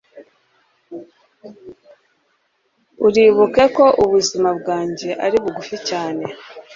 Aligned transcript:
uribuke 3.05 3.65
ko 3.75 3.85
ubuzima 4.03 4.49
bwanjye 4.59 5.09
ari 5.25 5.37
bugufi 5.43 5.75
cyane 5.89 6.25